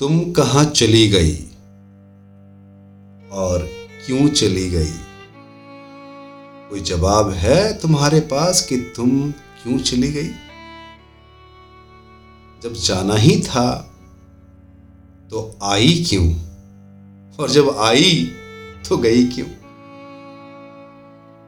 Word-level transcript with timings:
तुम 0.00 0.20
कहाँ 0.32 0.64
चली 0.64 1.08
गई? 1.08 1.34
और 3.32 3.68
क्यों 4.06 4.28
चली 4.28 4.70
गई? 4.70 4.92
कोई 6.70 6.80
जवाब 6.80 7.30
है 7.30 7.78
तुम्हारे 7.78 8.20
पास 8.20 8.66
कि 8.66 8.76
तुम 8.96 9.32
क्यों 9.32 9.78
चली 9.78 10.12
गई? 10.12 10.28
जब 12.62 12.72
जाना 12.72 13.14
ही 13.14 13.40
था 13.40 13.94
तो 15.30 15.58
आई 15.62 16.04
क्यों? 16.08 16.26
और 17.40 17.50
जब 17.50 17.70
आई 17.78 18.24
तो 18.88 18.96
गई 18.96 19.26
क्यों? 19.26 19.46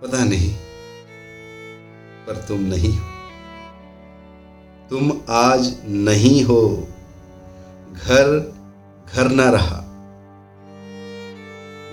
पता 0.03 0.25
नहीं, 0.25 0.55
पर 2.27 2.45
तुम 2.49 2.61
नहीं 2.61 2.99
हो। 2.99 3.11
तुम 4.91 5.21
आज 5.31 5.75
नहीं 5.87 6.45
हो। 6.45 6.89
घर 7.93 8.29
घर 9.09 9.29
ना 9.31 9.49
रहा। 9.51 9.77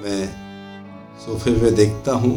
मैं 0.03 0.21
सोफे 1.19 1.51
में 1.53 1.73
देखता 1.75 2.11
हूँ 2.13 2.35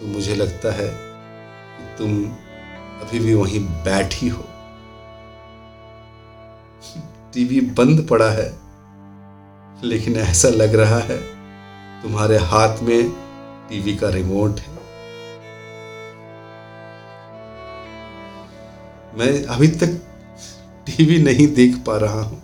तो 0.00 0.06
मुझे 0.06 0.34
लगता 0.34 0.72
है 0.72 0.88
कि 0.88 1.96
तुम 1.98 2.24
अभी 3.00 3.18
भी 3.18 3.34
वहीं 3.34 3.60
बैठी 3.84 4.28
हो। 4.28 4.44
टीवी 7.34 7.60
बंद 7.74 8.06
पड़ा 8.08 8.30
है, 8.30 8.48
लेकिन 9.82 10.16
ऐसा 10.16 10.48
लग 10.50 10.74
रहा 10.74 10.98
है 11.00 11.18
तुम्हारे 12.02 12.36
हाथ 12.44 12.82
में 12.82 13.10
टीवी 13.68 13.96
का 13.96 14.08
रिमोट 14.10 14.60
है। 14.60 14.72
मैं 19.14 19.32
अभी 19.46 19.68
तक 19.74 20.00
टीवी 20.86 21.22
नहीं 21.22 21.54
देख 21.54 21.76
पा 21.76 21.96
रहा 21.96 22.22
हूँ। 22.22 22.42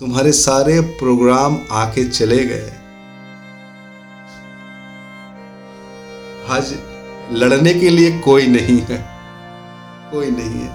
तुम्हारे 0.00 0.32
सारे 0.32 0.80
प्रोग्राम 0.80 1.58
आके 1.72 2.08
चले 2.08 2.44
गए। 2.44 2.72
आज 6.48 6.74
लड़ने 7.32 7.74
के 7.74 7.90
लिए 7.90 8.18
कोई 8.18 8.46
नहीं 8.46 8.80
है। 8.80 9.06
कोई 10.12 10.30
नहीं 10.30 10.60
है। 10.60 10.68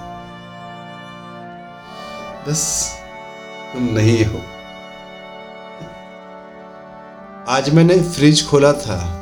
बस 2.48 2.92
तुम 3.74 3.82
नहीं 3.82 4.24
हो। 4.24 4.38
आज 7.48 7.74
मैंने 7.74 8.02
फ्रिज 8.02 8.48
खोला 8.48 8.72
था। 8.72 9.14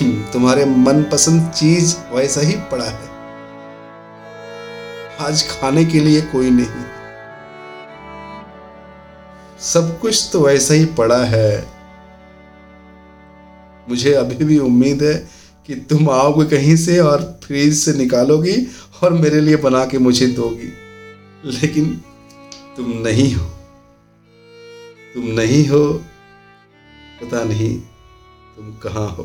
तुम्हारे 0.32 0.64
मनपसंद 0.64 1.50
चीज़ 1.50 1.96
वैसा 2.12 2.40
ही 2.40 2.56
पड़ा 2.56 2.84
है। 2.84 3.09
आज 5.20 5.48
खाने 5.50 5.84
के 5.84 6.00
लिए 6.00 6.20
कोई 6.20 6.50
नहीं। 6.50 6.84
सब 9.60 9.98
कुछ 10.00 10.30
तो 10.32 10.40
वैसा 10.40 10.74
ही 10.74 10.84
पड़ा 10.84 11.24
है। 11.24 11.66
मुझे 13.88 14.14
अभी 14.14 14.44
भी 14.44 14.58
उम्मीद 14.58 15.02
है 15.02 15.28
कि 15.66 15.74
तुम 15.74 16.10
आओगे 16.10 16.56
कहीं 16.56 16.76
से 16.76 16.98
और 16.98 17.40
फ्रिज 17.44 17.74
से 17.74 17.92
निकालोगी 17.92 18.66
और 19.02 19.12
मेरे 19.12 19.40
लिए 19.40 19.56
बना 19.56 19.86
के 19.86 19.98
मुझे 19.98 20.26
दोगी। 20.26 20.72
लेकिन 21.44 22.02
तुम 22.76 22.90
नहीं 22.90 23.34
हो। 23.34 23.44
तुम 25.14 25.26
नहीं 25.26 25.68
हो। 25.68 25.92
पता 27.22 27.44
नहीं 27.44 27.80
तुम 28.56 28.72
कहाँ 28.72 29.08
हो। 29.08 29.24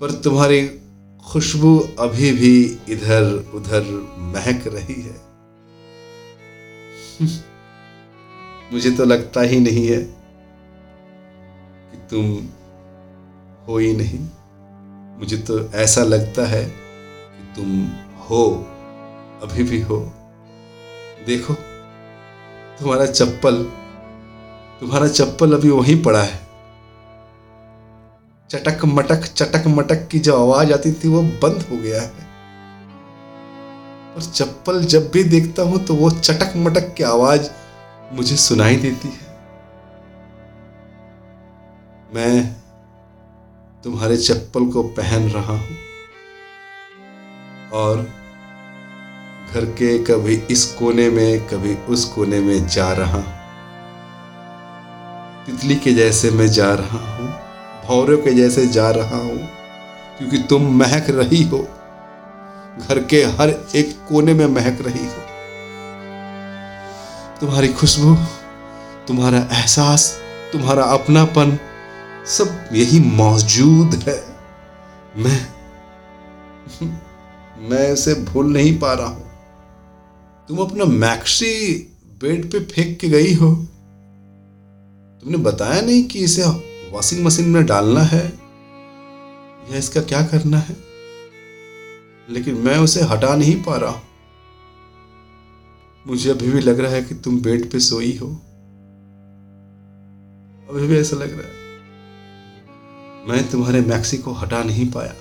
पर 0.00 0.20
तुम्हारी 0.24 0.80
खुशबू 1.32 1.88
अभी 1.98 2.32
भी 2.32 2.78
इधर 2.88 3.50
उधर 3.54 3.82
महक 4.18 4.64
रही 4.66 5.02
है। 5.02 5.20
मुझे 8.72 8.90
तो 8.90 9.04
लगता 9.04 9.40
ही 9.40 9.60
नहीं 9.60 9.86
है 9.86 10.02
कि 11.90 11.98
तुम 12.10 12.48
हो 13.68 13.78
ही 13.78 13.96
नहीं। 13.96 14.28
मुझे 15.18 15.36
तो 15.36 15.70
ऐसा 15.70 16.02
लगता 16.02 16.46
है 16.46 16.64
कि 16.64 17.56
तुम 17.56 17.86
हो, 18.18 18.66
अभी 19.42 19.62
भी 19.62 19.80
हो। 19.80 20.12
देखो, 21.26 21.54
तुम्हारा 22.80 23.06
चप्पल 23.06 23.64
तुम्हारा 24.80 25.08
चप्पल 25.08 25.52
अभी 25.52 25.70
वहीं 25.70 26.02
पड़ा 26.02 26.22
है। 26.22 26.43
चटक 28.54 28.84
मटक 28.86 29.24
चटक 29.26 29.66
मटक 29.66 30.06
की 30.08 30.18
जो 30.18 30.34
आवाज़ 30.36 30.72
आती 30.72 30.92
थी 30.92 31.08
वो 31.08 31.22
बंद 31.42 31.62
हो 31.70 31.76
गया 31.76 32.00
है। 32.02 32.22
और 34.14 34.22
चप्पल 34.24 34.84
जब 34.84 35.10
भी 35.10 35.22
देखता 35.24 35.62
हूँ 35.62 35.78
तो 35.84 35.94
वो 35.94 36.10
चटक 36.10 36.52
मटक 36.56 36.94
की 36.94 37.04
आवाज़ 37.04 37.48
मुझे 38.12 38.36
सुनाई 38.36 38.76
देती 38.76 39.08
है। 39.08 39.32
मैं 42.14 42.44
तुम्हारे 43.84 44.16
चप्पल 44.16 44.66
को 44.66 44.82
पहन 44.98 45.28
रहा 45.30 45.56
हूँ 45.56 45.76
और 47.72 48.02
घर 49.54 49.64
के 49.72 49.98
कभी 50.04 50.34
इस 50.50 50.64
कोने 50.74 51.08
में, 51.10 51.46
कभी 51.48 51.74
उस 51.88 52.04
कोने 52.04 52.40
में 52.40 52.66
जा 52.66 52.92
रहा 52.92 53.18
हूँ। 53.18 53.42
तितली 55.46 55.76
के 55.76 55.92
जैसे 55.92 56.30
मैं 56.30 56.46
जा 56.48 56.72
रहा 56.74 56.98
हूँ। 57.16 57.32
भौरों 57.86 58.18
के 58.18 58.32
जैसे 58.34 58.66
जा 58.68 58.90
रहा 58.90 59.16
हूँ, 59.16 59.38
क्योंकि 60.18 60.38
तुम 60.48 60.66
महक 60.78 61.10
रही 61.10 61.42
हो। 61.42 61.58
घर 62.80 62.98
के 63.10 63.22
हर 63.32 63.50
एक 63.76 63.94
कोने 64.08 64.34
में 64.34 64.46
महक 64.46 64.78
रही 64.82 65.06
हो। 65.06 65.22
तुम्हारी 67.40 67.68
खुशबू, 67.70 68.14
तुम्हारा 69.08 69.38
एहसास, 69.38 70.08
तुम्हारा 70.52 70.84
अपनापन, 70.92 71.58
सब 72.28 72.68
यही 72.72 73.00
मौजूद 73.16 73.94
है। 74.08 74.22
मैं 75.16 75.40
मैं 77.60 77.90
उसे 77.92 78.14
भूल 78.24 78.52
नहीं 78.52 78.78
पा 78.78 78.92
रहा 78.92 79.06
हूँ। 79.06 79.24
तुम 80.48 80.58
अपना 80.58 80.84
मैक्सी 80.84 81.74
बेड 82.22 82.50
पे 82.52 82.60
फेंक 82.64 82.98
के 83.00 83.08
गई 83.08 83.34
हो। 83.34 83.50
तुमने 85.22 85.38
बताया 85.40 85.80
नहीं 85.80 86.02
कि 86.04 86.18
इसे 86.20 86.42
वॉशिंग 86.94 87.24
मशीन 87.24 87.48
में 87.48 87.64
डालना 87.66 88.00
है, 88.00 88.24
या 89.70 89.76
इसका 89.76 90.00
क्या 90.02 90.22
करना 90.22 90.58
है? 90.58 90.76
लेकिन 92.28 92.54
मैं 92.54 92.78
उसे 92.78 93.02
हटा 93.02 93.34
नहीं 93.36 93.62
पा 93.62 93.76
रहा 93.76 93.90
हूँ। 93.90 94.02
मुझे 96.06 96.30
अभी 96.30 96.50
भी 96.50 96.60
लग 96.60 96.80
रहा 96.80 96.90
है 96.90 97.02
कि 97.02 97.14
तुम 97.14 97.40
बेड 97.40 97.70
पे 97.70 97.80
सोई 97.80 98.16
हो। 98.16 98.28
अभी 100.68 100.86
भी 100.86 100.98
ऐसा 100.98 101.16
लग 101.16 101.38
रहा 101.38 101.48
है। 101.48 101.62
मैं 103.28 103.50
तुम्हारे 103.50 103.80
मैक्सी 103.80 104.18
को 104.18 104.32
हटा 104.32 104.62
नहीं 104.62 104.90
पाया। 104.90 105.14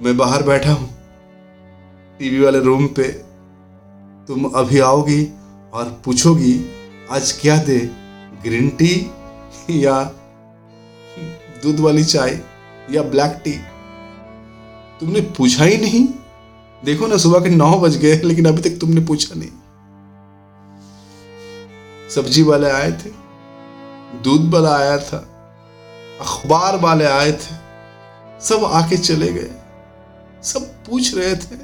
मैं 0.00 0.16
बाहर 0.16 0.42
बैठा 0.42 0.72
हूँ, 0.72 0.88
टीवी 2.20 2.40
वाले 2.40 2.60
रूम 2.60 2.86
पे। 2.86 3.08
तुम 4.28 4.44
अभी 4.44 4.78
आओगी 4.78 5.24
और 5.72 6.02
पूछोगी 6.04 6.54
आज 7.10 7.32
क्या 7.32 7.56
दे? 7.56 7.78
ग्रीन 8.42 8.68
टी 8.68 9.10
या 9.70 10.02
दूध 11.62 11.80
वाली 11.80 12.04
चाय 12.04 12.40
या 12.90 13.02
ब्लैक 13.02 13.40
टी 13.44 13.52
तुमने 15.00 15.20
पूछा 15.20 15.64
ही 15.64 15.76
नहीं। 15.76 16.08
देखो 16.84 17.06
ना, 17.06 17.16
सुबह 17.16 17.40
के 17.40 17.50
नौ 17.50 17.78
बज 17.78 17.96
गए, 17.96 18.16
लेकिन 18.16 18.46
अभी 18.46 18.62
तक 18.62 18.78
तुमने 18.80 19.00
पूछा 19.00 19.34
नहीं। 19.34 19.48
सब्ज़ी 22.10 22.42
वाले 22.42 22.70
आए 22.70 22.92
थे, 22.92 23.10
दूध 24.22 24.54
वाला 24.54 24.76
आया 24.76 24.98
था, 24.98 25.18
अखबार 26.20 26.76
वाले 26.76 27.04
आए 27.04 27.32
थे, 27.32 27.54
सब 28.40 28.64
आके 28.64 28.96
चले 28.96 29.32
गए। 29.32 29.50
सब 30.42 30.60
पूछ 30.60 31.14
रहे 31.14 31.36
थे 31.36 31.56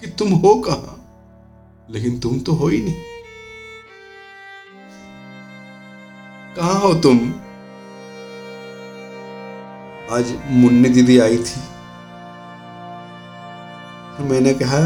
कि 0.00 0.06
तुम 0.06 0.32
हो 0.32 0.54
कहा? 0.54 1.00
लेकिन 1.90 2.20
तुम 2.20 2.40
तो 2.40 2.52
हो 2.52 2.68
ही 2.68 2.80
नहीं। 2.80 3.17
कहाँ 6.58 6.80
हो 6.80 6.94
तुम? 6.94 7.18
आज 10.10 10.38
मुन्नी 10.50 10.88
दीदी 10.88 11.18
आई 11.18 11.36
थी। 11.36 11.60
तो 14.16 14.24
मैंने 14.24 14.54
कहा, 14.54 14.78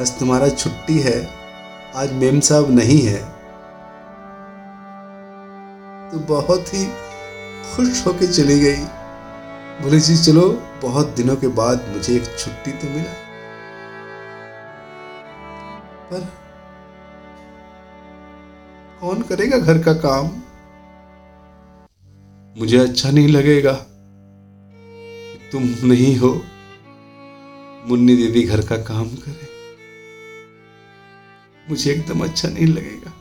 आज 0.00 0.18
तुम्हारा 0.18 0.48
छुट्टी 0.48 0.98
है, 0.98 1.30
आज 1.96 2.12
मेम 2.12 2.40
साहब 2.40 2.70
नहीं 2.70 3.00
है। 3.02 3.22
तो 6.10 6.18
बहुत 6.18 6.74
ही 6.74 6.86
खुश 7.76 8.06
होके 8.06 8.26
चली 8.26 8.60
गई। 8.60 8.84
बोले, 9.82 10.00
जी 10.00 10.16
चलो, 10.16 10.62
बहुत 10.82 11.06
दिनों 11.06 11.36
के 11.36 11.48
बाद 11.48 11.86
मुझे 11.88 12.16
एक 12.16 12.38
छुट्टी 12.38 12.72
तो 12.72 12.90
मिला। 12.90 13.12
पर 16.10 16.28
कौन 19.00 19.22
करेगा 19.22 19.58
घर 19.58 19.78
का 19.78 19.92
काम? 19.92 20.42
मुझे 22.58 22.78
अच्छा 22.78 23.10
नहीं 23.10 23.28
लगेगा 23.28 23.72
तुम 25.52 25.62
नहीं 25.62 26.16
हो। 26.16 26.42
मुन्नी 27.88 28.16
दीदी 28.16 28.42
घर 28.42 28.66
का 28.66 28.76
काम 28.76 29.04
करे। 29.04 29.48
मुझे 31.70 31.92
एकदम 31.92 32.20
अच्छा 32.20 32.48
नहीं 32.48 32.66
लगेगा। 32.66 33.12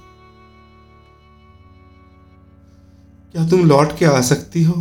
क्या 3.32 3.50
तुम 3.50 3.66
लौट 3.66 3.98
के 3.98 4.06
आ 4.06 4.22
सकती 4.22 4.64
हो? 4.64 4.74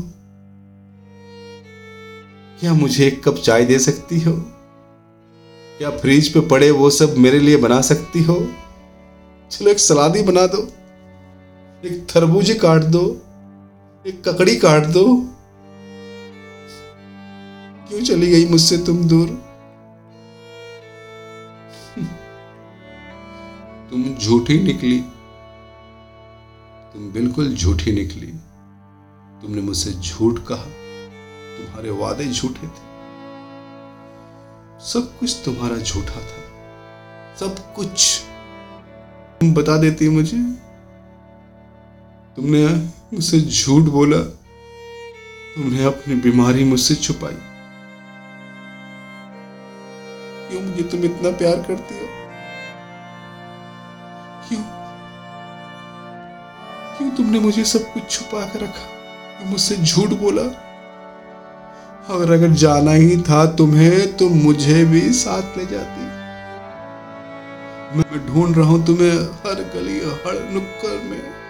क्या 2.61 2.75
मुझे 2.75 3.07
एक 3.07 3.29
कप 3.29 3.35
चाय 3.35 3.65
दे 3.65 3.79
सकती 3.79 4.21
हो? 4.21 4.33
क्या 5.79 5.91
फ्रिज 5.91 6.35
पे 6.35 6.41
पड़े 6.41 6.71
वो 6.71 6.91
सब 6.91 7.17
मेरे 7.17 7.39
लिए 7.39 7.57
बना 7.57 7.81
सकती 7.81 8.23
हो? 8.23 8.49
चलो 9.51 9.71
एक 9.71 9.79
सलादी 9.79 10.23
बना 10.23 10.47
दो। 10.47 10.69
एक 11.89 12.07
थरबूजे 12.17 12.55
काट 12.55 12.83
दो। 12.83 13.24
एक 14.07 14.29
ककड़ी 14.29 14.57
काट 14.57 14.83
दो। 14.83 15.29
क्यों 17.89 18.05
चली 18.05 18.31
गई 18.31 18.49
मुझसे 18.49 18.79
तुम 18.79 19.09
दूर? 19.09 19.29
तुम 23.91 24.15
झूठी 24.15 24.63
निकली। 24.63 25.05
तुम 26.95 27.13
बिल्कुल 27.13 27.55
झूठी 27.55 27.93
निकली। 27.93 28.35
तुमने 29.43 29.63
मुझसे 29.63 29.91
झूठ 29.91 30.39
कहा। 30.39 30.57
तुम्हारे 30.57 31.91
वादे 31.91 32.25
झूठे 32.25 32.67
थे। 32.67 32.95
सब 34.81 35.17
कुछ 35.21 35.43
तुम्हारा 35.45 35.77
झूठा 35.77 36.11
था। 36.11 36.45
सब 37.37 37.75
कुछ। 37.75 38.21
तुम 39.41 39.55
बता 39.55 39.77
देती 39.77 40.09
मुझे। 40.09 40.64
तुमने 42.37 42.67
मुझसे 43.13 43.41
झूठ 43.41 43.83
बोला, 43.83 44.19
तुमने 45.57 45.85
अपनी 45.85 46.15
बीमारी 46.15 46.65
मुझसे 46.65 46.95
छुपाई। 46.95 47.37
क्यों 50.49 50.63
मुझे 50.63 50.83
तुम 50.83 51.05
इतना 51.05 51.31
प्यार 51.31 51.57
करती 51.57 51.99
हो? 51.99 52.07
क्यों? 54.49 54.63
क्यों 56.97 57.11
तुमने 57.11 57.39
मुझे 57.39 57.65
सब 57.65 57.93
कुछ 57.93 58.11
छुपा 58.11 58.41
कर 58.47 58.61
रखा? 58.61 59.47
मुझसे 59.51 59.77
झूठ 59.77 60.09
बोला? 60.09 60.43
अगर 62.15 62.33
अगर 62.33 62.51
जाना 62.57 62.93
ही 62.93 63.17
था 63.23 63.45
तुम्हें 63.55 64.17
तो 64.17 64.29
मुझे 64.29 64.85
भी 64.85 65.01
साथ 65.13 65.57
ले 65.59 65.67
जाती। 65.67 66.03
मैं 67.99 68.27
ढूंढ 68.27 68.57
रहा 68.57 68.67
हूँ 68.67 68.85
तुम्हें 68.87 69.17
हर 69.47 69.63
गली, 69.75 69.99
हर 69.99 70.49
नुक्कड़ 70.53 70.99
में। 71.05 71.44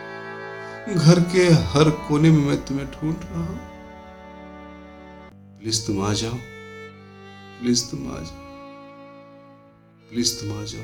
घर 0.88 1.20
के 1.20 1.42
हर 1.42 1.90
कोने 1.90 2.31
में 2.31 2.38
मैं 2.38 2.64
तुम्हें 2.64 2.86
ढूंढ 2.86 3.16
रहा 3.22 3.40
हूँ। 3.40 3.58
प्लीज़ 5.60 5.86
तुम 5.86 6.02
आ 6.02 6.12
जाओ। 6.12 6.34
प्लीज़ 7.60 7.90
तुम 7.90 8.12
आ 8.12 8.19
जाओ। 8.19 8.42
प्लीज़ 10.10 10.40
तुम 10.40 10.60
आ 10.60 10.64
जाओ। 10.64 10.82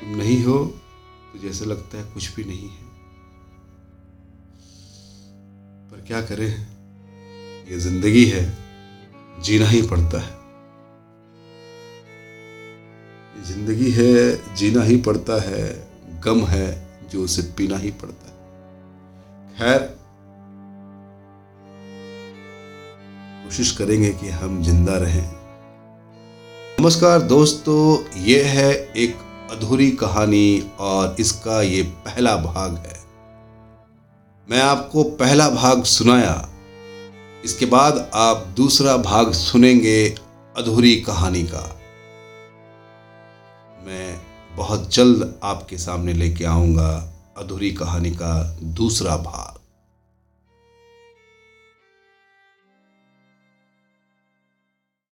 तुम 0.00 0.16
नहीं 0.16 0.44
हो 0.44 0.64
तो 1.32 1.38
जैसे 1.38 1.64
लगता 1.64 1.98
है 1.98 2.04
कुछ 2.04 2.34
भी 2.34 2.44
नहीं 2.44 2.68
है। 2.68 2.84
पर 5.90 6.04
क्या 6.06 6.20
करें? 6.20 6.66
ये 7.70 7.78
ज़िंदगी 7.78 8.24
है, 8.24 8.58
जीना 9.40 9.68
ही 9.68 9.82
पड़ता 9.82 10.20
है। 10.20 10.38
ज़िंदगी 13.44 13.90
है, 13.90 14.54
जीना 14.54 14.82
ही 14.82 14.96
पड़ता 14.96 15.40
है, 15.42 15.90
गम 16.20 16.44
है। 16.46 16.89
जो 17.12 17.22
उसे 17.24 17.42
पीना 17.56 17.76
ही 17.78 17.90
पड़ता 17.92 18.26
है। 18.26 18.34
खैर, 19.56 19.78
कोशिश 23.44 23.70
करेंगे 23.72 24.10
कि 24.12 24.28
हम 24.30 24.62
ज़िंदा 24.62 24.96
रहें। 24.96 25.30
नमस्कार 26.80 27.22
दोस्तों 27.22 27.80
ये 28.18 28.42
है 28.44 28.70
एक 28.96 29.16
अधूरी 29.50 29.90
कहानी 29.96 30.70
और 30.80 31.16
इसका 31.20 31.60
ये 31.62 31.82
पहला 32.04 32.36
भाग 32.36 32.76
है। 32.76 32.98
मैं 34.48 34.60
आपको 34.60 35.02
पहला 35.16 35.48
भाग 35.50 35.82
सुनाया, 35.86 36.48
इसके 37.44 37.66
बाद 37.66 38.10
आप 38.14 38.46
दूसरा 38.56 38.96
भाग 39.02 39.32
सुनेंगे 39.32 40.08
अधूरी 40.56 40.94
कहानी 41.00 41.42
का। 41.44 41.62
मैं 43.82 44.14
बहुत 44.56 44.94
जल्द 44.94 45.40
आपके 45.42 45.78
सामने 45.78 46.12
लेके 46.12 46.44
आऊँगा 46.44 46.90
अधूरी 47.38 47.70
कहानी 47.70 48.10
का 48.10 48.56
दूसरा 48.62 49.16
भाग। 49.16 49.59